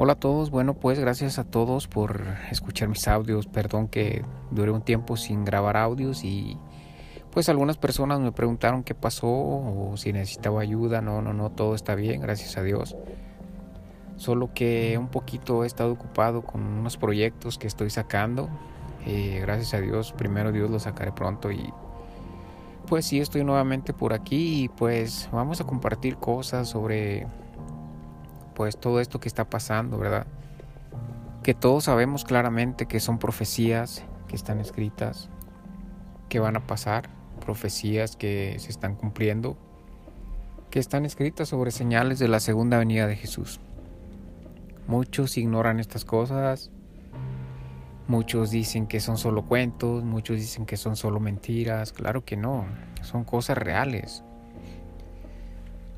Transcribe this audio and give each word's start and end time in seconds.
Hola 0.00 0.12
a 0.12 0.20
todos, 0.20 0.52
bueno 0.52 0.74
pues 0.74 1.00
gracias 1.00 1.40
a 1.40 1.44
todos 1.44 1.88
por 1.88 2.22
escuchar 2.52 2.88
mis 2.88 3.08
audios, 3.08 3.48
perdón 3.48 3.88
que 3.88 4.24
duré 4.52 4.70
un 4.70 4.82
tiempo 4.82 5.16
sin 5.16 5.44
grabar 5.44 5.76
audios 5.76 6.22
y 6.22 6.56
pues 7.32 7.48
algunas 7.48 7.78
personas 7.78 8.20
me 8.20 8.30
preguntaron 8.30 8.84
qué 8.84 8.94
pasó 8.94 9.26
o 9.26 9.94
si 9.96 10.12
necesitaba 10.12 10.60
ayuda, 10.60 11.00
no, 11.00 11.20
no, 11.20 11.32
no, 11.32 11.50
todo 11.50 11.74
está 11.74 11.96
bien, 11.96 12.20
gracias 12.20 12.56
a 12.56 12.62
Dios. 12.62 12.94
Solo 14.14 14.54
que 14.54 14.96
un 14.98 15.08
poquito 15.08 15.64
he 15.64 15.66
estado 15.66 15.94
ocupado 15.94 16.42
con 16.42 16.62
unos 16.62 16.96
proyectos 16.96 17.58
que 17.58 17.66
estoy 17.66 17.90
sacando, 17.90 18.48
eh, 19.04 19.40
gracias 19.40 19.74
a 19.74 19.80
Dios, 19.80 20.12
primero 20.12 20.52
Dios 20.52 20.70
los 20.70 20.84
sacaré 20.84 21.10
pronto 21.10 21.50
y 21.50 21.72
pues 22.86 23.04
sí 23.04 23.18
estoy 23.18 23.42
nuevamente 23.42 23.92
por 23.92 24.12
aquí 24.12 24.62
y 24.62 24.68
pues 24.68 25.28
vamos 25.32 25.60
a 25.60 25.64
compartir 25.64 26.18
cosas 26.18 26.68
sobre 26.68 27.26
pues 28.58 28.76
todo 28.76 28.98
esto 28.98 29.20
que 29.20 29.28
está 29.28 29.48
pasando, 29.48 29.98
¿verdad? 29.98 30.26
Que 31.44 31.54
todos 31.54 31.84
sabemos 31.84 32.24
claramente 32.24 32.86
que 32.86 32.98
son 32.98 33.20
profecías 33.20 34.04
que 34.26 34.34
están 34.34 34.58
escritas, 34.58 35.30
que 36.28 36.40
van 36.40 36.56
a 36.56 36.66
pasar, 36.66 37.08
profecías 37.40 38.16
que 38.16 38.56
se 38.58 38.70
están 38.70 38.96
cumpliendo, 38.96 39.56
que 40.70 40.80
están 40.80 41.04
escritas 41.04 41.50
sobre 41.50 41.70
señales 41.70 42.18
de 42.18 42.26
la 42.26 42.40
segunda 42.40 42.78
venida 42.78 43.06
de 43.06 43.14
Jesús. 43.14 43.60
Muchos 44.88 45.38
ignoran 45.38 45.78
estas 45.78 46.04
cosas, 46.04 46.72
muchos 48.08 48.50
dicen 48.50 48.88
que 48.88 48.98
son 48.98 49.18
solo 49.18 49.46
cuentos, 49.46 50.02
muchos 50.02 50.36
dicen 50.36 50.66
que 50.66 50.76
son 50.76 50.96
solo 50.96 51.20
mentiras, 51.20 51.92
claro 51.92 52.24
que 52.24 52.36
no, 52.36 52.66
son 53.02 53.22
cosas 53.22 53.56
reales, 53.56 54.24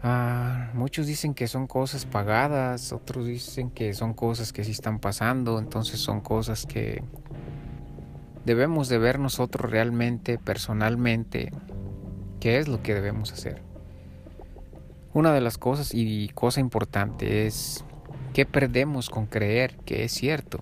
Ah, 0.02 0.70
muchos 0.72 1.06
dicen 1.06 1.34
que 1.34 1.46
son 1.46 1.66
cosas 1.66 2.06
pagadas, 2.06 2.92
otros 2.92 3.26
dicen 3.26 3.70
que 3.70 3.92
son 3.92 4.14
cosas 4.14 4.52
que 4.52 4.64
sí 4.64 4.70
están 4.70 4.98
pasando, 4.98 5.58
entonces 5.58 6.00
son 6.00 6.22
cosas 6.22 6.64
que 6.64 7.02
debemos 8.46 8.88
de 8.88 8.96
ver 8.96 9.18
nosotros 9.18 9.70
realmente, 9.70 10.38
personalmente, 10.38 11.52
qué 12.40 12.58
es 12.58 12.68
lo 12.68 12.82
que 12.82 12.94
debemos 12.94 13.32
hacer. 13.32 13.62
Una 15.12 15.34
de 15.34 15.42
las 15.42 15.58
cosas 15.58 15.92
y 15.92 16.28
cosa 16.30 16.60
importante 16.60 17.46
es 17.46 17.84
qué 18.32 18.46
perdemos 18.46 19.10
con 19.10 19.26
creer 19.26 19.76
que 19.84 20.04
es 20.04 20.12
cierto. 20.12 20.60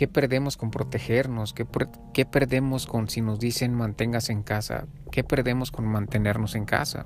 ¿Qué 0.00 0.08
perdemos 0.08 0.56
con 0.56 0.70
protegernos? 0.70 1.52
¿Qué, 1.52 1.66
¿Qué, 2.14 2.24
perdemos 2.24 2.86
con 2.86 3.10
si 3.10 3.20
nos 3.20 3.38
dicen 3.38 3.74
manténgase 3.74 4.32
en 4.32 4.42
casa? 4.42 4.86
¿Qué 5.10 5.24
perdemos 5.24 5.70
con 5.70 5.84
mantenernos 5.84 6.54
en 6.54 6.64
casa? 6.64 7.04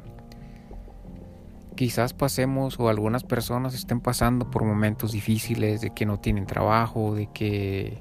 Quizás 1.75 2.13
pasemos 2.13 2.79
o 2.79 2.89
algunas 2.89 3.25
personas 3.25 3.75
estén 3.75 4.01
pasando 4.01 4.49
por 4.49 4.63
momentos 4.63 5.11
difíciles 5.11 5.81
de 5.81 5.91
que 5.91 6.07
no 6.07 6.21
tienen 6.21 6.47
trabajo, 6.47 7.17
de 7.17 7.27
que 7.33 8.01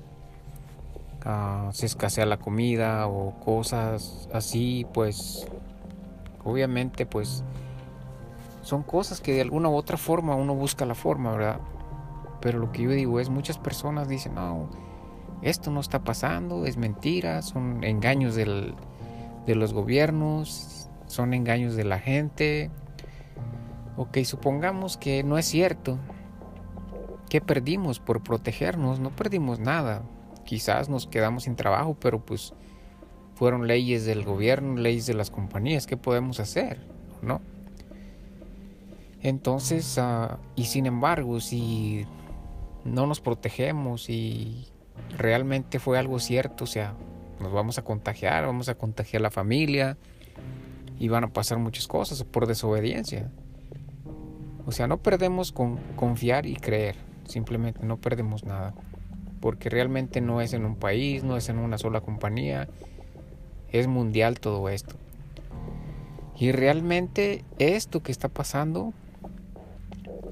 uh, 1.25 1.71
se 1.71 1.87
escasea 1.87 2.27
la 2.27 2.37
comida 2.37 3.07
o 3.07 3.39
cosas 3.39 4.29
así, 4.31 4.85
pues 4.93 5.47
obviamente 6.43 7.07
pues 7.07 7.43
son 8.61 8.83
cosas 8.83 9.21
que 9.21 9.33
de 9.33 9.41
alguna 9.41 9.69
u 9.69 9.73
otra 9.73 9.97
forma 9.97 10.35
uno 10.35 10.53
busca 10.53 10.85
la 10.85 10.93
forma, 10.93 11.31
¿verdad? 11.31 11.59
Pero 12.41 12.59
lo 12.59 12.71
que 12.71 12.83
yo 12.83 12.91
digo 12.91 13.19
es, 13.19 13.29
muchas 13.29 13.57
personas 13.57 14.07
dicen, 14.07 14.35
no, 14.35 14.69
esto 15.43 15.71
no 15.71 15.79
está 15.79 16.03
pasando, 16.03 16.65
es 16.65 16.77
mentira, 16.77 17.41
son 17.41 17.83
engaños 17.83 18.35
del, 18.35 18.73
de 19.45 19.55
los 19.55 19.73
gobiernos, 19.73 20.89
son 21.05 21.33
engaños 21.33 21.75
de 21.75 21.83
la 21.83 21.99
gente. 21.99 22.71
Ok, 23.97 24.19
supongamos 24.23 24.97
que 24.97 25.23
no 25.23 25.37
es 25.37 25.45
cierto. 25.45 25.99
¿Qué 27.29 27.41
perdimos 27.41 27.99
por 27.99 28.23
protegernos? 28.23 28.99
No 28.99 29.09
perdimos 29.09 29.59
nada. 29.59 30.03
Quizás 30.45 30.89
nos 30.89 31.07
quedamos 31.07 31.43
sin 31.43 31.55
trabajo, 31.55 31.95
pero 31.99 32.23
pues 32.23 32.53
fueron 33.35 33.67
leyes 33.67 34.05
del 34.05 34.23
gobierno, 34.23 34.75
leyes 34.75 35.05
de 35.05 35.13
las 35.13 35.29
compañías. 35.29 35.87
¿Qué 35.87 35.97
podemos 35.97 36.39
hacer? 36.39 36.87
¿No? 37.21 37.41
Entonces, 39.21 39.97
uh, 39.97 40.37
y 40.55 40.65
sin 40.65 40.85
embargo, 40.85 41.39
si 41.39 42.05
no 42.83 43.07
nos 43.07 43.21
protegemos 43.21 44.09
y 44.09 44.67
realmente 45.17 45.79
fue 45.79 45.97
algo 45.97 46.19
cierto, 46.19 46.63
o 46.63 46.67
sea, 46.67 46.95
nos 47.39 47.51
vamos 47.51 47.77
a 47.77 47.83
contagiar, 47.83 48.45
vamos 48.45 48.69
a 48.69 48.75
contagiar 48.75 49.21
a 49.21 49.23
la 49.23 49.31
familia 49.31 49.97
y 50.99 51.07
van 51.07 51.23
a 51.23 51.33
pasar 51.33 51.57
muchas 51.57 51.87
cosas 51.87 52.23
por 52.23 52.47
desobediencia. 52.47 53.31
O 54.65 54.71
sea, 54.71 54.87
no 54.87 54.97
perdemos 54.97 55.51
con 55.51 55.77
confiar 55.95 56.45
y 56.45 56.55
creer, 56.55 56.95
simplemente 57.25 57.85
no 57.85 57.97
perdemos 57.97 58.45
nada, 58.45 58.73
porque 59.41 59.69
realmente 59.69 60.21
no 60.21 60.41
es 60.41 60.53
en 60.53 60.65
un 60.65 60.75
país, 60.75 61.23
no 61.23 61.35
es 61.35 61.49
en 61.49 61.57
una 61.57 61.77
sola 61.77 62.01
compañía, 62.01 62.69
es 63.71 63.87
mundial 63.87 64.39
todo 64.39 64.69
esto. 64.69 64.95
Y 66.37 66.51
realmente 66.51 67.43
esto 67.59 68.01
que 68.01 68.11
está 68.11 68.29
pasando 68.29 68.93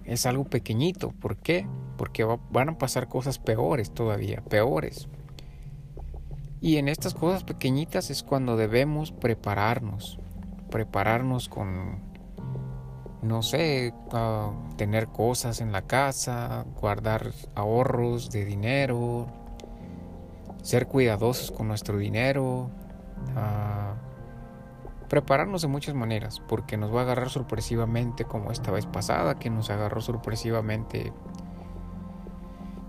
es 0.06 0.26
algo 0.26 0.46
pequeñito. 0.46 1.12
¿Por 1.12 1.38
qué? 1.38 1.68
Porque 2.02 2.26
van 2.50 2.70
a 2.70 2.78
pasar 2.80 3.08
cosas 3.08 3.38
peores 3.38 3.92
todavía, 3.92 4.42
peores. 4.42 5.08
Y 6.60 6.78
en 6.78 6.88
estas 6.88 7.14
cosas 7.14 7.44
pequeñitas 7.44 8.10
es 8.10 8.24
cuando 8.24 8.58
debemos 8.58 9.12
prepararnos. 9.12 10.18
Prepararnos 10.72 11.48
con, 11.48 12.00
no 13.22 13.44
sé, 13.44 13.94
tener 14.78 15.10
cosas 15.10 15.62
en 15.62 15.72
la 15.72 15.84
casa, 15.84 16.66
guardar 16.82 17.34
ahorros 17.54 18.32
de 18.32 18.46
dinero, 18.46 19.28
ser 20.64 20.88
cuidadosos 20.88 21.52
con 21.52 21.68
nuestro 21.68 22.00
dinero 22.00 22.72
prepararnos 25.12 25.62
de 25.62 25.68
muchas 25.68 25.94
maneras, 25.94 26.42
porque 26.48 26.78
nos 26.78 26.96
va 26.96 27.02
a 27.02 27.04
agarrar 27.04 27.30
sorpresivamente 27.30 28.24
como 28.24 28.50
esta 28.50 28.72
vez 28.72 28.86
pasada, 28.86 29.36
que 29.36 29.50
nos 29.50 29.70
agarró 29.70 30.00
sorpresivamente. 30.00 31.12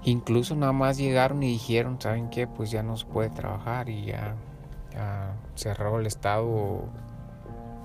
Incluso 0.04 0.56
nada 0.56 0.72
más 0.72 0.98
llegaron 0.98 1.42
y 1.42 1.48
dijeron, 1.48 2.00
¿saben 2.00 2.28
qué? 2.30 2.46
Pues 2.46 2.70
ya 2.70 2.82
no 2.82 2.96
se 2.96 3.06
puede 3.06 3.30
trabajar 3.30 3.88
y 3.88 4.06
ya, 4.06 4.34
cerró 5.54 6.00
el 6.00 6.06
Estado 6.06 6.84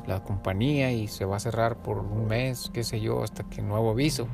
la 0.08 0.24
compañía 0.24 0.92
y 0.92 1.08
se 1.08 1.26
va 1.26 1.36
a 1.36 1.40
cerrar 1.40 1.78
por 1.78 1.98
un 2.00 2.28
mes, 2.28 2.72
qué 2.74 2.84
sé 2.84 3.02
yo, 3.02 3.24
hasta 3.24 3.44
que 3.44 3.62
nuevo 3.62 3.92
aviso. 3.92 4.28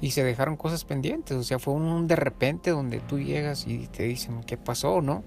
Y 0.00 0.10
se 0.10 0.24
dejaron 0.24 0.56
cosas 0.56 0.84
pendientes, 0.84 1.36
o 1.36 1.44
sea, 1.44 1.60
fue 1.60 1.74
un 1.74 2.08
de 2.08 2.16
repente 2.16 2.70
donde 2.70 2.98
tú 2.98 3.20
llegas 3.20 3.66
y 3.68 3.86
te 3.86 4.02
dicen, 4.02 4.42
¿qué 4.42 4.56
pasó, 4.56 5.00
no? 5.00 5.22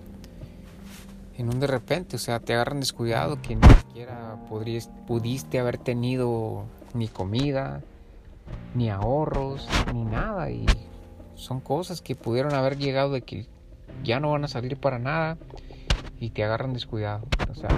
en 1.38 1.50
un 1.50 1.60
de 1.60 1.68
repente, 1.68 2.16
o 2.16 2.20
sea, 2.20 2.40
te 2.40 2.54
agarran 2.54 2.80
descuidado 2.80 3.42
que 3.42 3.56
ni 3.56 3.68
siquiera 3.68 4.38
pudiste 5.08 5.60
haber 5.60 5.78
tenido 5.78 6.64
ni 6.94 7.08
comida, 7.08 7.82
ni 8.74 8.90
ahorros, 8.90 9.68
ni 9.94 10.04
nada. 10.04 10.50
Y 10.52 10.66
son 11.36 11.60
cosas 11.60 12.02
que 12.02 12.16
pudieron 12.16 12.54
haber 12.54 12.78
llegado 12.78 13.12
de 13.12 13.22
que 13.22 13.48
ya 14.04 14.20
no 14.20 14.32
van 14.32 14.44
a 14.44 14.48
salir 14.48 14.78
para 14.78 15.00
nada 15.00 15.38
y 16.20 16.30
te 16.30 16.44
agarran 16.44 16.74
descuidado. 16.74 17.26
O 17.50 17.56
sea, 17.56 17.70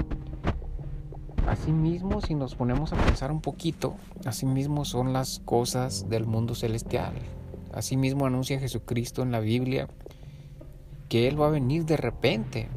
así 1.47 1.72
mismo, 1.72 2.22
si 2.22 2.35
nos 2.35 2.56
ponemos 2.56 2.94
a 2.94 2.97
pensar 2.97 3.31
un 3.31 3.41
poquito, 3.41 3.95
así 4.25 4.45
mismo 4.45 4.85
son 4.85 5.13
las 5.13 5.39
cosas 5.45 6.09
del 6.09 6.25
mundo 6.25 6.56
celestial. 6.56 7.13
Así 7.73 7.97
mismo 7.97 8.25
anuncia 8.25 8.59
Jesucristo 8.59 9.22
en 9.22 9.31
la 9.31 9.39
Biblia 9.39 9.88
que 11.09 11.27
Él 11.27 11.39
va 11.39 11.47
a 11.47 11.51
venir 11.51 11.85
de 11.85 11.97
repente 11.97 12.67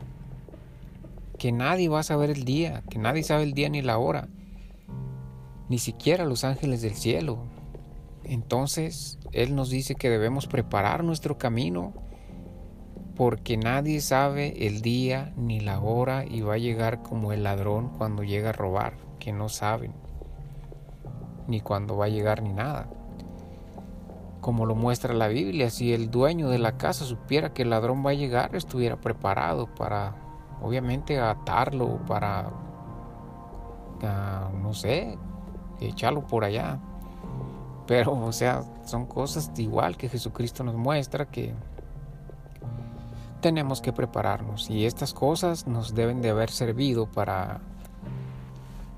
que 1.38 1.52
nadie 1.52 1.88
va 1.88 2.00
a 2.00 2.04
saber 2.04 2.30
el 2.30 2.44
día, 2.44 2.82
que 2.90 2.98
nadie 2.98 3.22
sabe 3.22 3.44
el 3.44 3.54
día 3.54 3.70
ni 3.70 3.80
la 3.80 3.96
hora, 3.96 4.28
ni 5.68 5.78
siquiera 5.78 6.26
los 6.26 6.44
ángeles 6.44 6.82
del 6.82 6.94
cielo. 6.94 7.38
Entonces, 8.30 9.18
Él 9.32 9.56
nos 9.56 9.70
dice 9.70 9.96
que 9.96 10.08
debemos 10.08 10.46
preparar 10.46 11.02
nuestro 11.02 11.36
camino 11.36 11.92
porque 13.16 13.56
nadie 13.56 14.00
sabe 14.00 14.68
el 14.68 14.82
día 14.82 15.32
ni 15.36 15.58
la 15.58 15.80
hora 15.80 16.24
y 16.24 16.40
va 16.40 16.54
a 16.54 16.58
llegar 16.58 17.02
como 17.02 17.32
el 17.32 17.42
ladrón 17.42 17.88
cuando 17.98 18.22
llega 18.22 18.50
a 18.50 18.52
robar, 18.52 18.94
que 19.18 19.32
no 19.32 19.48
saben, 19.48 19.92
ni 21.48 21.60
cuando 21.60 21.96
va 21.96 22.04
a 22.04 22.08
llegar 22.08 22.40
ni 22.40 22.52
nada. 22.52 22.88
Como 24.40 24.64
lo 24.64 24.76
muestra 24.76 25.12
la 25.12 25.26
Biblia, 25.26 25.68
si 25.68 25.92
el 25.92 26.08
dueño 26.08 26.50
de 26.50 26.58
la 26.58 26.76
casa 26.76 27.04
supiera 27.04 27.52
que 27.52 27.62
el 27.62 27.70
ladrón 27.70 28.06
va 28.06 28.10
a 28.10 28.14
llegar, 28.14 28.54
estuviera 28.54 29.00
preparado 29.00 29.74
para 29.74 30.14
obviamente 30.62 31.18
atarlo 31.18 31.98
para, 32.06 32.48
no 34.62 34.72
sé, 34.72 35.18
echarlo 35.80 36.28
por 36.28 36.44
allá. 36.44 36.78
Pero, 37.90 38.12
o 38.12 38.30
sea, 38.30 38.62
son 38.84 39.04
cosas 39.04 39.50
igual 39.56 39.96
que 39.96 40.08
Jesucristo 40.08 40.62
nos 40.62 40.76
muestra 40.76 41.26
que 41.26 41.54
tenemos 43.40 43.80
que 43.80 43.92
prepararnos. 43.92 44.70
Y 44.70 44.86
estas 44.86 45.12
cosas 45.12 45.66
nos 45.66 45.92
deben 45.92 46.22
de 46.22 46.30
haber 46.30 46.50
servido 46.50 47.10
para 47.10 47.60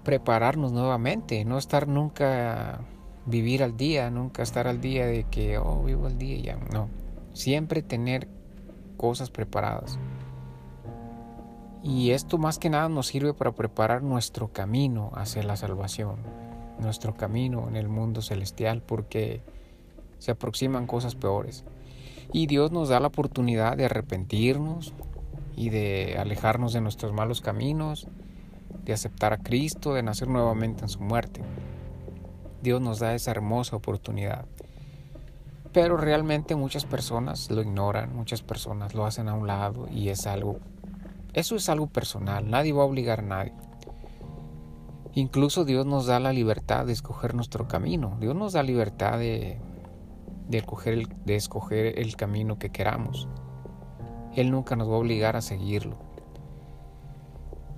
prepararnos 0.04 0.72
nuevamente, 0.72 1.42
no 1.46 1.56
estar 1.56 1.88
nunca 1.88 2.80
vivir 3.24 3.62
al 3.62 3.78
día, 3.78 4.10
nunca 4.10 4.42
estar 4.42 4.68
al 4.68 4.82
día 4.82 5.06
de 5.06 5.24
que, 5.24 5.56
oh, 5.56 5.82
vivo 5.84 6.04
al 6.04 6.18
día 6.18 6.38
ya. 6.42 6.56
No, 6.70 6.90
siempre 7.32 7.80
tener 7.80 8.28
cosas 8.98 9.30
preparadas. 9.30 9.98
Y 11.82 12.10
esto 12.10 12.36
más 12.36 12.58
que 12.58 12.68
nada 12.68 12.90
nos 12.90 13.06
sirve 13.06 13.32
para 13.32 13.52
preparar 13.52 14.02
nuestro 14.02 14.48
camino 14.48 15.12
hacia 15.14 15.42
la 15.44 15.56
salvación, 15.56 16.16
nuestro 16.78 17.14
camino 17.14 17.68
en 17.68 17.76
el 17.76 17.88
mundo 17.88 18.22
celestial, 18.22 18.82
porque 18.82 19.42
se 20.18 20.30
aproximan 20.30 20.86
cosas 20.86 21.14
peores. 21.14 21.64
Y 22.32 22.46
Dios 22.46 22.72
nos 22.72 22.88
da 22.88 23.00
la 23.00 23.08
oportunidad 23.08 23.76
de 23.76 23.86
arrepentirnos 23.86 24.94
y 25.56 25.70
de 25.70 26.16
alejarnos 26.18 26.72
de 26.72 26.80
nuestros 26.80 27.12
malos 27.12 27.40
caminos, 27.40 28.06
de 28.84 28.92
aceptar 28.92 29.32
a 29.32 29.38
Cristo, 29.38 29.94
de 29.94 30.02
nacer 30.02 30.28
nuevamente 30.28 30.82
en 30.82 30.88
su 30.88 31.00
muerte. 31.00 31.42
Dios 32.62 32.80
nos 32.80 33.00
da 33.00 33.14
esa 33.14 33.32
hermosa 33.32 33.76
oportunidad. 33.76 34.46
Pero 35.72 35.96
realmente 35.96 36.54
muchas 36.54 36.84
personas 36.84 37.50
lo 37.50 37.62
ignoran, 37.62 38.14
muchas 38.14 38.42
personas 38.42 38.94
lo 38.94 39.06
hacen 39.06 39.28
a 39.28 39.34
un 39.34 39.46
lado 39.46 39.88
y 39.90 40.10
es 40.10 40.26
algo, 40.26 40.58
eso 41.32 41.56
es 41.56 41.68
algo 41.68 41.86
personal, 41.86 42.50
nadie 42.50 42.72
va 42.72 42.82
a 42.82 42.86
obligar 42.86 43.20
a 43.20 43.22
nadie. 43.22 43.52
Incluso 45.14 45.64
Dios 45.64 45.84
nos 45.84 46.06
da 46.06 46.20
la 46.20 46.32
libertad 46.32 46.86
de 46.86 46.92
escoger 46.92 47.34
nuestro 47.34 47.68
camino, 47.68 48.16
Dios 48.18 48.34
nos 48.34 48.54
da 48.54 48.62
libertad 48.62 49.18
de, 49.18 49.60
de, 50.48 51.08
de 51.24 51.36
escoger 51.36 51.98
el 51.98 52.16
camino 52.16 52.58
que 52.58 52.70
queramos. 52.70 53.28
Él 54.34 54.50
nunca 54.50 54.74
nos 54.74 54.88
va 54.88 54.94
a 54.94 54.98
obligar 54.98 55.36
a 55.36 55.42
seguirlo. 55.42 55.98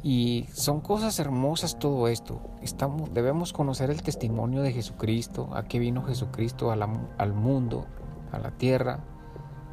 Y 0.04 0.46
son 0.52 0.80
cosas 0.80 1.18
hermosas 1.18 1.78
todo 1.78 2.08
esto. 2.08 2.40
Estamos, 2.60 3.12
debemos 3.12 3.52
conocer 3.52 3.90
el 3.90 4.02
testimonio 4.02 4.62
de 4.62 4.72
Jesucristo, 4.72 5.48
a 5.54 5.64
qué 5.64 5.78
vino 5.78 6.04
Jesucristo 6.04 6.70
al 6.70 7.32
mundo, 7.32 7.86
a 8.30 8.38
la 8.38 8.52
tierra, 8.52 9.02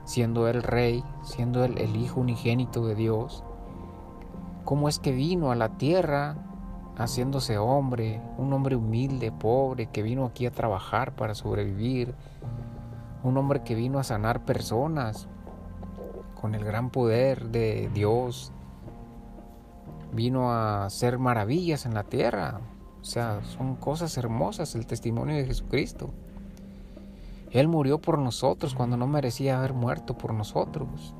siendo 0.06 0.48
Él 0.48 0.64
rey, 0.64 1.04
siendo 1.22 1.64
Él 1.64 1.78
el 1.78 1.96
Hijo 1.96 2.22
unigénito 2.22 2.88
de 2.88 2.96
Dios. 2.96 3.44
Cómo 4.64 4.90
es 4.90 5.00
que 5.00 5.12
vino 5.12 5.52
a 5.52 5.56
la 5.56 5.78
tierra 5.78 6.51
haciéndose 6.98 7.58
hombre, 7.58 8.22
un 8.38 8.54
hombre 8.54 8.76
humilde, 8.76 9.32
pobre, 9.32 9.88
que 9.88 10.04
vino 10.04 10.26
aquí 10.26 10.46
a 10.46 10.52
trabajar 10.52 11.16
para 11.16 11.36
sobrevivir, 11.36 12.14
un 13.24 13.38
hombre 13.38 13.64
que 13.64 13.76
vino 13.76 14.00
a 14.00 14.04
sanar 14.04 14.46
personas 14.46 15.28
con 16.40 16.56
el 16.56 16.64
gran 16.64 16.90
poder 16.90 17.50
de 17.50 17.90
Dios, 17.94 18.52
vino 20.12 20.52
a 20.52 20.86
hacer 20.86 21.20
maravillas 21.20 21.86
en 21.86 21.94
la 21.94 22.04
tierra. 22.04 22.60
O 23.02 23.06
sea, 23.06 23.44
son 23.44 23.76
cosas 23.76 24.18
hermosas 24.18 24.76
el 24.76 24.86
testimonio 24.86 25.36
de 25.36 25.46
Jesucristo. 25.46 26.10
Él 27.52 27.68
murió 27.68 28.00
por 28.00 28.18
nosotros 28.18 28.76
cuando 28.76 28.98
no 28.98 29.08
merecía 29.08 29.58
haber 29.58 29.74
muerto 29.74 30.18
por 30.18 30.34
nosotros. 30.34 31.16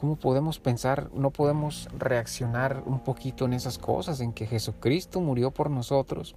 ¿Cómo 0.00 0.16
podemos 0.16 0.58
pensar, 0.58 1.10
no 1.12 1.30
podemos 1.30 1.86
reaccionar 1.98 2.82
un 2.86 3.00
poquito 3.00 3.44
en 3.44 3.52
esas 3.52 3.76
cosas, 3.76 4.22
en 4.22 4.32
que 4.32 4.46
Jesucristo 4.46 5.20
murió 5.20 5.50
por 5.50 5.68
nosotros? 5.68 6.36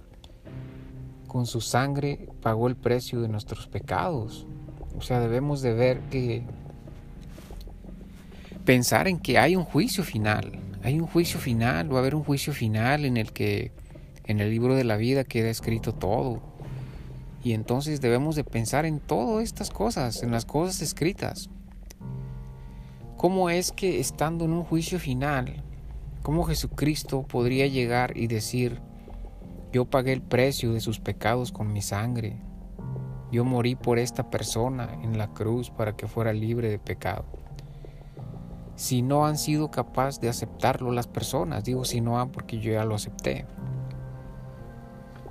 Con 1.26 1.46
su 1.46 1.62
sangre 1.62 2.28
pagó 2.42 2.68
el 2.68 2.76
precio 2.76 3.22
de 3.22 3.28
nuestros 3.28 3.66
pecados. 3.66 4.46
O 4.98 5.00
sea, 5.00 5.18
debemos 5.18 5.62
de 5.62 5.72
ver 5.72 6.00
que 6.10 6.42
pensar 8.66 9.08
en 9.08 9.18
que 9.18 9.38
hay 9.38 9.56
un 9.56 9.64
juicio 9.64 10.04
final, 10.04 10.60
hay 10.82 11.00
un 11.00 11.06
juicio 11.06 11.40
final, 11.40 11.90
va 11.90 11.96
a 11.96 12.00
haber 12.00 12.16
un 12.16 12.22
juicio 12.22 12.52
final 12.52 13.06
en 13.06 13.16
el 13.16 13.32
que 13.32 13.72
en 14.26 14.40
el 14.40 14.50
libro 14.50 14.74
de 14.74 14.84
la 14.84 14.98
vida 14.98 15.24
queda 15.24 15.48
escrito 15.48 15.94
todo. 15.94 16.42
Y 17.42 17.54
entonces 17.54 18.02
debemos 18.02 18.36
de 18.36 18.44
pensar 18.44 18.84
en 18.84 19.00
todas 19.00 19.42
estas 19.42 19.70
cosas, 19.70 20.22
en 20.22 20.32
las 20.32 20.44
cosas 20.44 20.82
escritas. 20.82 21.48
¿Cómo 23.24 23.48
es 23.48 23.72
que 23.72 24.00
estando 24.00 24.44
en 24.44 24.52
un 24.52 24.64
juicio 24.64 24.98
final, 24.98 25.64
cómo 26.22 26.44
Jesucristo 26.44 27.22
podría 27.22 27.66
llegar 27.66 28.18
y 28.18 28.26
decir, 28.26 28.82
yo 29.72 29.86
pagué 29.86 30.12
el 30.12 30.20
precio 30.20 30.74
de 30.74 30.80
sus 30.80 31.00
pecados 31.00 31.50
con 31.50 31.72
mi 31.72 31.80
sangre, 31.80 32.36
yo 33.32 33.46
morí 33.46 33.76
por 33.76 33.98
esta 33.98 34.28
persona 34.28 34.98
en 35.02 35.16
la 35.16 35.28
cruz 35.28 35.70
para 35.70 35.96
que 35.96 36.06
fuera 36.06 36.34
libre 36.34 36.68
de 36.68 36.78
pecado? 36.78 37.24
si 38.74 39.00
no 39.00 39.24
han 39.24 39.38
sido 39.38 39.70
capaces 39.70 40.20
de 40.20 40.28
aceptarlo 40.28 40.92
las 40.92 41.06
personas. 41.06 41.64
Digo 41.64 41.86
si 41.86 42.02
no 42.02 42.20
han 42.20 42.28
porque 42.28 42.58
yo 42.58 42.72
ya 42.72 42.84
lo 42.84 42.94
acepté. 42.94 43.46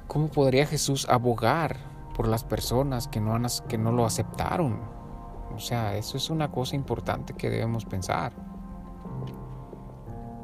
¿Cómo 0.08 0.30
podría 0.30 0.66
Jesús 0.66 1.08
abogar 1.08 1.78
por 2.16 2.28
las 2.28 2.44
personas 2.44 3.08
que 3.08 3.22
no, 3.22 3.36
han, 3.36 3.46
que 3.70 3.78
no 3.78 3.92
lo 3.92 4.04
aceptaron? 4.04 5.03
O 5.56 5.60
sea, 5.60 5.96
eso 5.98 6.18
es 6.18 6.30
una 6.30 6.52
cosa 6.52 6.76
importante 6.76 7.34
que 7.34 7.50
debemos 7.50 7.86
pensar. 7.86 8.34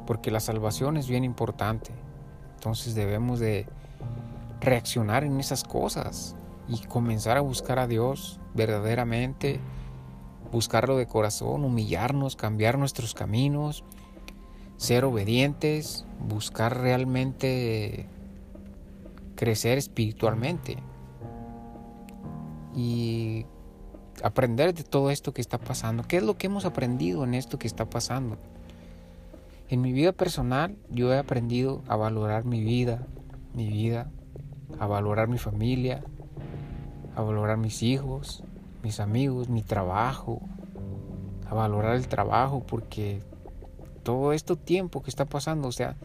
Porque 0.06 0.30
la 0.30 0.40
salvación 0.40 0.96
es 0.96 1.08
bien 1.08 1.24
importante. 1.24 1.92
Entonces 2.54 2.94
debemos 2.94 3.40
de 3.40 3.66
reaccionar 4.60 5.24
en 5.24 5.40
esas 5.40 5.64
cosas 5.64 6.36
y 6.68 6.78
comenzar 6.86 7.36
a 7.36 7.40
buscar 7.40 7.78
a 7.78 7.86
Dios 7.86 8.38
verdaderamente 8.54 9.60
buscarlo 10.52 10.96
de 10.96 11.06
corazón, 11.06 11.64
humillarnos, 11.64 12.36
cambiar 12.36 12.78
nuestros 12.78 13.14
caminos, 13.14 13.84
ser 14.76 15.04
obedientes, 15.04 16.06
buscar 16.18 16.78
realmente 16.78 18.08
crecer 19.36 19.78
espiritualmente 19.78 20.78
y 22.74 23.46
aprender 24.22 24.74
de 24.74 24.82
todo 24.82 25.10
esto 25.10 25.32
que 25.32 25.40
está 25.40 25.58
pasando. 25.58 26.02
¿Qué 26.04 26.18
es 26.18 26.22
lo 26.22 26.36
que 26.36 26.46
hemos 26.46 26.64
aprendido 26.64 27.24
en 27.24 27.34
esto 27.34 27.58
que 27.58 27.66
está 27.66 27.88
pasando? 27.88 28.36
En 29.68 29.80
mi 29.80 29.92
vida 29.92 30.12
personal 30.12 30.76
yo 30.90 31.12
he 31.12 31.18
aprendido 31.18 31.82
a 31.86 31.96
valorar 31.96 32.44
mi 32.44 32.62
vida, 32.62 33.06
mi 33.54 33.68
vida, 33.68 34.10
a 34.78 34.86
valorar 34.86 35.28
mi 35.28 35.38
familia, 35.38 36.02
a 37.14 37.22
valorar 37.22 37.56
mis 37.56 37.82
hijos, 37.82 38.42
mis 38.82 39.00
amigos, 39.00 39.48
mi 39.48 39.62
trabajo, 39.62 40.40
a 41.48 41.54
valorar 41.54 41.96
el 41.96 42.08
trabajo, 42.08 42.64
porque 42.66 43.22
todo 44.02 44.32
este 44.32 44.56
tiempo 44.56 45.02
que 45.02 45.10
está 45.10 45.24
pasando, 45.24 45.68
o 45.68 45.72
sea, 45.72 45.96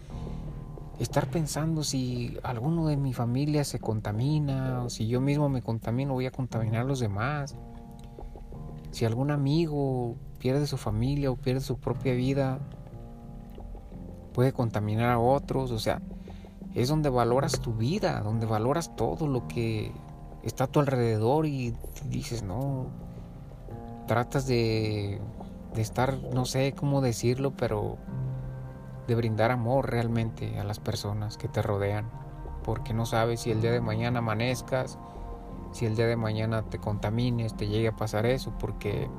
estar 0.99 1.27
pensando 1.27 1.83
si 1.83 2.37
alguno 2.43 2.87
de 2.87 2.97
mi 2.97 3.13
familia 3.13 3.63
se 3.63 3.79
contamina, 3.79 4.83
o 4.83 4.89
si 4.89 5.07
yo 5.07 5.21
mismo 5.21 5.49
me 5.49 5.61
contamino, 5.61 6.13
voy 6.13 6.25
a 6.25 6.31
contaminar 6.31 6.81
a 6.81 6.85
los 6.85 6.99
demás. 6.99 7.55
Si 8.95 9.03
algún 9.03 9.29
amigo 9.29 10.15
pierde 10.39 10.67
su 10.67 10.77
familia 10.77 11.29
o 11.29 11.35
pierde 11.35 11.59
su 11.59 11.77
propia 11.77 12.13
vida, 12.13 12.59
puede 14.33 14.53
contaminar 14.53 15.09
a 15.09 15.19
otros, 15.19 15.71
o 15.71 15.79
sea, 15.79 16.01
es 16.75 16.87
donde 16.87 17.09
valoras 17.09 17.59
tu 17.59 17.73
vida, 17.73 18.21
donde 18.21 18.45
valoras 18.45 18.95
todo 18.95 19.27
lo 19.27 19.49
que 19.49 19.91
está 20.43 20.63
a 20.63 20.67
tu 20.67 20.79
alrededor 20.79 21.45
y 21.45 21.75
dices, 22.05 22.41
no, 22.43 22.87
tratas 24.07 24.47
de, 24.47 25.19
de 25.73 25.81
estar, 25.81 26.17
no 26.33 26.45
sé 26.45 26.71
cómo 26.71 27.01
decirlo, 27.01 27.51
pero 27.51 27.97
de 29.09 29.15
brindar 29.15 29.51
amor 29.51 29.91
realmente 29.91 30.57
a 30.57 30.63
las 30.63 30.79
personas 30.79 31.35
que 31.35 31.49
te 31.49 31.61
rodean, 31.61 32.09
porque 32.63 32.93
no 32.93 33.05
sabes 33.05 33.41
si 33.41 33.51
el 33.51 33.59
día 33.59 33.73
de 33.73 33.81
mañana 33.81 34.19
amanezcas, 34.19 34.97
si 35.75 35.85
el 35.85 35.97
día 35.97 36.07
de 36.07 36.15
mañana 36.15 36.61
te 36.61 36.79
contamines, 36.79 37.57
te 37.57 37.67
llegue 37.67 37.89
a 37.89 37.95
pasar 37.97 38.25
eso, 38.25 38.53
porque 38.57 39.09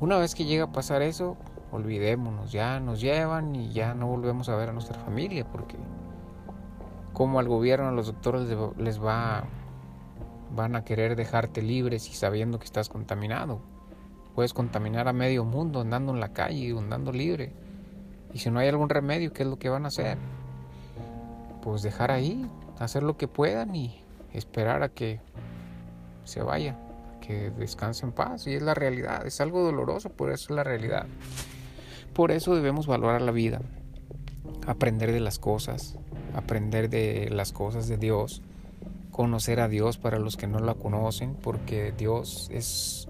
una 0.00 0.18
vez 0.18 0.36
que 0.36 0.44
llega 0.44 0.66
a 0.66 0.72
pasar 0.72 1.02
eso, 1.02 1.36
olvidémonos, 1.72 2.52
ya 2.52 2.78
nos 2.78 3.00
llevan 3.00 3.56
y 3.56 3.72
ya 3.72 3.92
no 3.94 4.06
volvemos 4.06 4.48
a 4.48 4.54
ver 4.54 4.68
a 4.68 4.72
nuestra 4.72 4.96
familia, 5.00 5.44
porque 5.44 5.74
como 7.12 7.40
al 7.40 7.48
gobierno, 7.48 7.88
a 7.88 7.90
los 7.90 8.06
doctores 8.06 8.56
les 8.76 9.04
va 9.04 9.42
van 10.54 10.76
a 10.76 10.84
querer 10.84 11.16
dejarte 11.16 11.60
libres 11.60 12.08
y 12.08 12.12
sabiendo 12.12 12.60
que 12.60 12.66
estás 12.66 12.88
contaminado. 12.88 13.58
Puedes 14.36 14.54
contaminar 14.54 15.08
a 15.08 15.12
medio 15.12 15.44
mundo 15.44 15.80
andando 15.80 16.12
en 16.14 16.20
la 16.20 16.34
calle, 16.34 16.70
andando 16.78 17.10
libre. 17.10 17.52
Y 18.32 18.38
si 18.38 18.52
no 18.52 18.60
hay 18.60 18.68
algún 18.68 18.90
remedio, 18.90 19.32
¿qué 19.32 19.42
es 19.42 19.48
lo 19.48 19.58
que 19.58 19.70
van 19.70 19.86
a 19.86 19.88
hacer? 19.88 20.18
Pues 21.62 21.82
dejar 21.82 22.12
ahí, 22.12 22.48
hacer 22.78 23.02
lo 23.02 23.16
que 23.16 23.26
puedan 23.26 23.74
y 23.74 24.05
esperar 24.36 24.82
a 24.82 24.88
que 24.88 25.20
se 26.24 26.42
vaya, 26.42 26.76
que 27.20 27.50
descanse 27.50 28.04
en 28.04 28.12
paz. 28.12 28.46
Y 28.46 28.54
es 28.54 28.62
la 28.62 28.74
realidad, 28.74 29.26
es 29.26 29.40
algo 29.40 29.62
doloroso, 29.62 30.10
pero 30.10 30.32
eso 30.32 30.52
es 30.52 30.56
la 30.56 30.64
realidad. 30.64 31.06
Por 32.12 32.30
eso 32.30 32.54
debemos 32.54 32.86
valorar 32.86 33.22
la 33.22 33.32
vida, 33.32 33.60
aprender 34.66 35.12
de 35.12 35.20
las 35.20 35.38
cosas, 35.38 35.96
aprender 36.34 36.88
de 36.88 37.28
las 37.30 37.52
cosas 37.52 37.88
de 37.88 37.96
Dios 37.96 38.42
conocer 39.16 39.60
a 39.60 39.68
Dios 39.68 39.96
para 39.96 40.18
los 40.18 40.36
que 40.36 40.46
no 40.46 40.58
la 40.58 40.74
conocen, 40.74 41.34
porque 41.34 41.94
Dios 41.96 42.50
es 42.52 43.08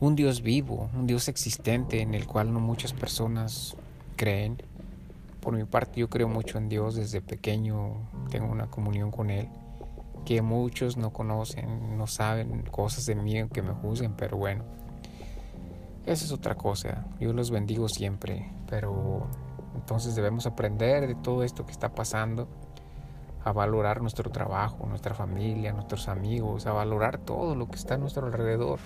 un 0.00 0.16
Dios 0.16 0.42
vivo, 0.42 0.90
un 0.92 1.06
Dios 1.06 1.28
existente 1.28 2.00
en 2.00 2.14
el 2.14 2.26
cual 2.26 2.52
no 2.52 2.58
muchas 2.58 2.92
personas 2.92 3.76
creen. 4.16 4.60
Por 5.40 5.54
mi 5.54 5.62
parte 5.62 6.00
yo 6.00 6.10
creo 6.10 6.28
mucho 6.28 6.58
en 6.58 6.68
Dios 6.68 6.96
desde 6.96 7.20
pequeño, 7.20 7.92
tengo 8.28 8.50
una 8.50 8.66
comunión 8.66 9.12
con 9.12 9.30
Él 9.30 9.48
que 10.24 10.42
muchos 10.42 10.96
no 10.96 11.12
conocen, 11.12 11.96
no 11.96 12.06
saben 12.06 12.62
cosas 12.70 13.06
de 13.06 13.14
mí 13.14 13.48
que 13.52 13.62
me 13.62 13.72
juzguen, 13.72 14.14
pero 14.14 14.36
bueno, 14.36 14.64
esa 16.06 16.24
es 16.24 16.32
otra 16.32 16.54
cosa. 16.54 17.06
Yo 17.20 17.32
los 17.32 17.50
bendigo 17.50 17.88
siempre, 17.88 18.50
pero 18.68 19.26
entonces 19.74 20.16
debemos 20.16 20.46
aprender 20.46 21.06
de 21.06 21.14
todo 21.14 21.42
esto 21.42 21.66
que 21.66 21.72
está 21.72 21.94
pasando, 21.94 22.48
a 23.44 23.52
valorar 23.52 24.00
nuestro 24.02 24.30
trabajo, 24.30 24.86
nuestra 24.86 25.14
familia, 25.14 25.72
nuestros 25.72 26.08
amigos, 26.08 26.66
a 26.66 26.72
valorar 26.72 27.18
todo 27.18 27.54
lo 27.54 27.68
que 27.68 27.76
está 27.76 27.94
a 27.94 27.98
nuestro 27.98 28.26
alrededor. 28.26 28.80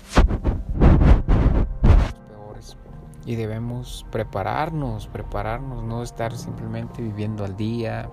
Y 3.24 3.36
debemos 3.36 4.04
prepararnos, 4.10 5.06
prepararnos, 5.06 5.84
no 5.84 6.02
estar 6.02 6.36
simplemente 6.36 7.02
viviendo 7.02 7.44
al 7.44 7.56
día. 7.56 8.10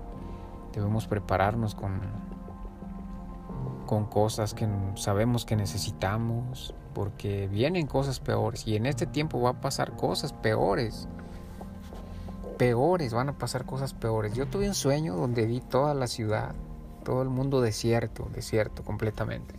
Debemos 0.72 1.08
prepararnos 1.08 1.74
con, 1.74 2.00
con 3.90 4.06
cosas 4.06 4.54
que 4.54 4.68
sabemos 4.94 5.46
que 5.46 5.56
necesitamos, 5.56 6.76
porque 6.94 7.48
vienen 7.48 7.88
cosas 7.88 8.20
peores 8.20 8.68
y 8.68 8.76
en 8.76 8.86
este 8.86 9.08
tiempo 9.08 9.42
va 9.42 9.50
a 9.50 9.62
pasar 9.62 9.96
cosas 9.96 10.32
peores 10.32 11.08
peores, 12.60 13.16
van 13.16 13.30
a 13.30 13.38
pasar 13.40 13.66
cosas 13.66 13.96
peores. 13.96 14.36
Yo 14.36 14.46
tuve 14.46 14.68
un 14.68 14.76
sueño 14.76 15.16
donde 15.16 15.48
vi 15.48 15.60
toda 15.60 15.96
la 15.96 16.06
ciudad, 16.06 16.54
todo 17.04 17.24
el 17.24 17.30
mundo 17.30 17.62
desierto, 17.62 18.30
desierto 18.32 18.84
completamente. 18.84 19.56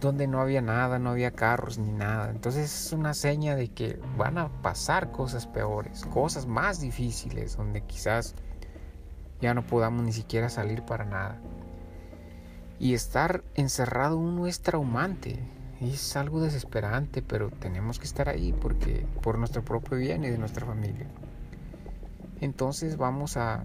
Donde 0.00 0.26
no 0.26 0.40
había 0.40 0.60
nada, 0.60 0.98
no 0.98 1.10
había 1.10 1.30
carros 1.30 1.78
ni 1.78 1.92
nada. 1.92 2.30
Entonces 2.30 2.64
es 2.64 2.92
una 2.92 3.14
seña 3.14 3.54
de 3.54 3.68
que 3.68 4.00
van 4.18 4.38
a 4.38 4.48
pasar 4.60 5.12
cosas 5.12 5.46
peores, 5.46 6.04
cosas 6.06 6.46
más 6.46 6.80
difíciles, 6.80 7.56
donde 7.56 7.82
quizás 7.82 8.34
ya 9.40 9.54
no 9.54 9.64
podamos 9.64 10.02
ni 10.02 10.12
siquiera 10.12 10.48
salir 10.48 10.82
para 10.82 11.04
nada. 11.04 11.38
Y 12.82 12.92
estar 12.92 13.42
encerrado 13.54 14.18
uno 14.18 14.46
es 14.46 14.60
traumante, 14.60 15.38
es 15.80 16.16
algo 16.16 16.42
desesperante, 16.42 17.22
pero 17.22 17.48
tenemos 17.48 17.98
que 17.98 18.04
estar 18.04 18.28
ahí 18.28 18.52
porque 18.52 19.06
por 19.22 19.38
nuestro 19.38 19.64
propio 19.64 19.96
bien 19.96 20.22
y 20.24 20.28
de 20.28 20.36
nuestra 20.36 20.66
familia 20.66 21.06
entonces 22.42 22.96
vamos 22.96 23.36
a, 23.36 23.64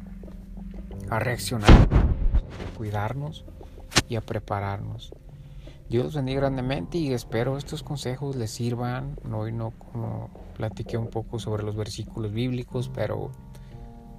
a 1.10 1.20
reaccionar, 1.20 1.70
a 1.72 2.78
cuidarnos 2.78 3.44
y 4.08 4.16
a 4.16 4.22
prepararnos. 4.22 5.14
Dios 5.90 6.06
los 6.06 6.16
bendiga 6.16 6.42
grandemente 6.42 7.00
y 7.00 7.12
espero 7.12 7.58
estos 7.58 7.82
consejos 7.82 8.36
les 8.36 8.52
sirvan. 8.52 9.18
Hoy 9.34 9.52
no 9.52 9.72
como 9.72 10.30
platiqué 10.56 10.98
un 10.98 11.08
poco 11.08 11.40
sobre 11.40 11.64
los 11.64 11.76
versículos 11.76 12.32
bíblicos, 12.32 12.90
pero 12.94 13.32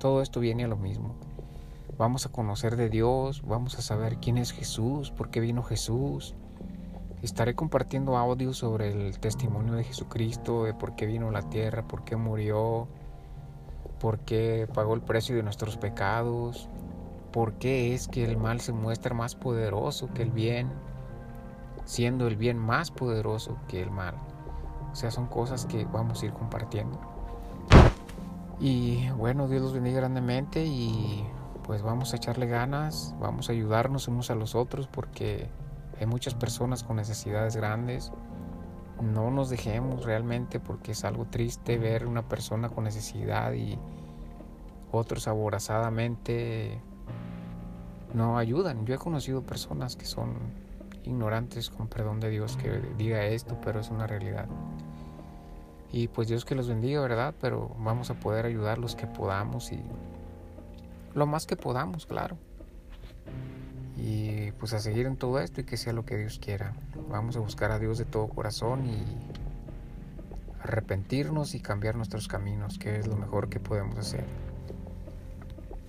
todo 0.00 0.22
esto 0.22 0.40
viene 0.40 0.64
a 0.64 0.68
lo 0.68 0.76
mismo. 0.76 1.14
Vamos 1.98 2.26
a 2.26 2.28
conocer 2.28 2.76
de 2.76 2.88
Dios, 2.88 3.42
vamos 3.44 3.76
a 3.76 3.82
saber 3.82 4.18
quién 4.18 4.38
es 4.38 4.52
Jesús, 4.52 5.10
por 5.10 5.30
qué 5.30 5.40
vino 5.40 5.64
Jesús. 5.64 6.36
Estaré 7.22 7.56
compartiendo 7.56 8.16
audios 8.16 8.58
sobre 8.58 8.92
el 8.92 9.18
testimonio 9.18 9.74
de 9.74 9.82
Jesucristo, 9.82 10.62
de 10.62 10.74
por 10.74 10.94
qué 10.94 11.06
vino 11.06 11.30
a 11.30 11.32
la 11.32 11.42
tierra, 11.42 11.88
por 11.88 12.04
qué 12.04 12.14
murió, 12.14 12.86
por 13.98 14.20
qué 14.20 14.68
pagó 14.72 14.94
el 14.94 15.00
precio 15.00 15.34
de 15.34 15.42
nuestros 15.42 15.76
pecados, 15.76 16.68
por 17.32 17.54
qué 17.54 17.92
es 17.94 18.06
que 18.06 18.24
el 18.24 18.36
mal 18.36 18.60
se 18.60 18.72
muestra 18.72 19.12
más 19.12 19.34
poderoso 19.34 20.08
que 20.14 20.22
el 20.22 20.30
bien, 20.30 20.70
siendo 21.84 22.28
el 22.28 22.36
bien 22.36 22.58
más 22.58 22.92
poderoso 22.92 23.58
que 23.66 23.82
el 23.82 23.90
mal. 23.90 24.14
O 24.92 24.94
sea, 24.94 25.10
son 25.10 25.26
cosas 25.26 25.66
que 25.66 25.84
vamos 25.84 26.22
a 26.22 26.26
ir 26.26 26.32
compartiendo. 26.32 27.00
Y 28.60 29.10
bueno, 29.10 29.48
Dios 29.48 29.62
los 29.62 29.72
bendiga 29.72 29.98
grandemente 29.98 30.64
y 30.64 31.26
pues 31.68 31.82
vamos 31.82 32.12
a 32.12 32.16
echarle 32.16 32.46
ganas, 32.46 33.14
vamos 33.20 33.48
a 33.48 33.52
ayudarnos 33.52 34.08
unos 34.08 34.32
a 34.32 34.34
los 34.34 34.56
otros 34.56 34.88
porque 34.88 35.48
hay 36.00 36.06
muchas 36.06 36.34
personas 36.34 36.82
con 36.82 36.96
necesidades 36.96 37.54
grandes 37.54 38.10
no 39.02 39.30
nos 39.30 39.50
dejemos 39.50 40.04
realmente 40.04 40.60
porque 40.60 40.92
es 40.92 41.04
algo 41.04 41.26
triste 41.26 41.78
ver 41.78 42.06
una 42.06 42.28
persona 42.28 42.68
con 42.68 42.84
necesidad 42.84 43.52
y 43.52 43.78
otros 44.90 45.28
aborazadamente 45.28 46.80
no 48.14 48.38
ayudan. 48.38 48.86
Yo 48.86 48.94
he 48.94 48.98
conocido 48.98 49.42
personas 49.42 49.96
que 49.96 50.06
son 50.06 50.34
ignorantes, 51.04 51.70
con 51.70 51.88
perdón 51.88 52.20
de 52.20 52.30
Dios 52.30 52.56
que 52.56 52.80
diga 52.96 53.24
esto, 53.26 53.58
pero 53.62 53.80
es 53.80 53.90
una 53.90 54.06
realidad. 54.06 54.46
Y 55.92 56.08
pues 56.08 56.28
Dios 56.28 56.44
que 56.44 56.54
los 56.54 56.68
bendiga, 56.68 57.00
¿verdad? 57.00 57.34
Pero 57.40 57.74
vamos 57.78 58.10
a 58.10 58.14
poder 58.14 58.46
ayudar 58.46 58.78
los 58.78 58.94
que 58.94 59.06
podamos 59.06 59.72
y 59.72 59.82
lo 61.18 61.26
más 61.26 61.46
que 61.46 61.56
podamos, 61.56 62.06
claro 62.06 62.38
y 63.98 64.52
pues 64.52 64.72
a 64.74 64.78
seguir 64.78 65.06
en 65.06 65.16
todo 65.16 65.40
esto 65.40 65.60
y 65.60 65.64
que 65.64 65.76
sea 65.76 65.92
lo 65.92 66.04
que 66.04 66.16
Dios 66.16 66.38
quiera. 66.38 66.72
Vamos 67.10 67.36
a 67.36 67.40
buscar 67.40 67.72
a 67.72 67.78
Dios 67.78 67.98
de 67.98 68.04
todo 68.04 68.28
corazón 68.28 68.86
y 68.86 69.02
arrepentirnos 70.62 71.54
y 71.54 71.60
cambiar 71.60 71.96
nuestros 71.96 72.28
caminos, 72.28 72.78
que 72.78 72.96
es 72.96 73.06
lo 73.08 73.16
mejor 73.16 73.48
que 73.48 73.58
podemos 73.58 73.98
hacer. 73.98 74.24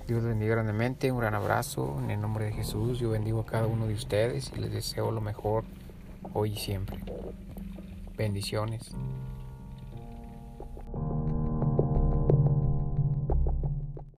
Dios 0.07 0.24
bendiga 0.24 0.55
grandemente, 0.55 1.12
un 1.12 1.19
gran 1.19 1.36
abrazo 1.36 2.00
en 2.00 2.09
el 2.09 2.19
nombre 2.19 2.45
de 2.45 2.53
Jesús. 2.53 2.98
Yo 2.98 3.12
bendigo 3.12 3.41
a 3.41 3.45
cada 3.45 3.67
uno 3.67 3.86
de 3.86 3.93
ustedes 3.93 4.51
y 4.55 4.59
les 4.59 4.71
deseo 4.71 5.12
lo 5.12 5.21
mejor 5.21 5.65
hoy 6.33 6.53
y 6.53 6.57
siempre. 6.57 7.03
Bendiciones. 8.17 8.91